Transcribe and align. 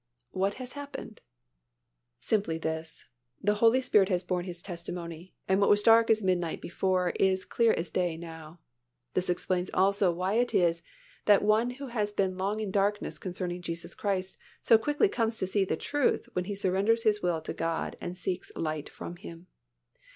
What 0.31 0.55
has 0.55 0.73
happened? 0.73 1.21
Simply 2.17 2.57
this, 2.57 3.05
the 3.39 3.53
Holy 3.61 3.81
Spirit 3.81 4.09
has 4.09 4.23
borne 4.23 4.45
His 4.45 4.63
testimony 4.63 5.35
and 5.47 5.61
what 5.61 5.69
was 5.69 5.83
dark 5.83 6.09
as 6.09 6.23
midnight 6.23 6.59
before 6.59 7.11
is 7.19 7.41
as 7.41 7.45
clear 7.45 7.71
as 7.73 7.91
day 7.91 8.17
now. 8.17 8.59
This 9.13 9.29
explains 9.29 9.69
also 9.75 10.11
why 10.11 10.39
it 10.39 10.55
is 10.55 10.81
that 11.25 11.43
one 11.43 11.69
who 11.69 11.85
has 11.85 12.13
been 12.13 12.35
long 12.35 12.59
in 12.59 12.71
darkness 12.71 13.19
concerning 13.19 13.61
Jesus 13.61 13.93
Christ 13.93 14.37
so 14.59 14.75
quickly 14.75 15.07
comes 15.07 15.37
to 15.37 15.45
see 15.45 15.65
the 15.65 15.77
truth 15.77 16.27
when 16.33 16.45
he 16.45 16.55
surrenders 16.55 17.03
his 17.03 17.21
will 17.21 17.39
to 17.41 17.53
God 17.53 17.95
and 18.01 18.17
seeks 18.17 18.51
light 18.55 18.89
from 18.89 19.17
Him. 19.17 19.45